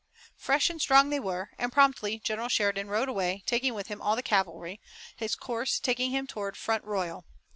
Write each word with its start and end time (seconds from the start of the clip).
Fresh 0.35 0.71
and 0.71 0.81
strong 0.81 1.11
they 1.11 1.19
were, 1.19 1.51
and 1.59 1.71
promptly 1.71 2.17
General 2.17 2.49
Sheridan 2.49 2.87
rode 2.87 3.07
away, 3.07 3.43
taking 3.45 3.75
with 3.75 3.85
him 3.85 4.01
all 4.01 4.15
the 4.15 4.23
cavalry, 4.23 4.81
his 5.15 5.35
course 5.35 5.79
taking 5.79 6.09
him 6.09 6.25
toward 6.25 6.57
Front 6.57 6.83
Royal. 6.85 7.23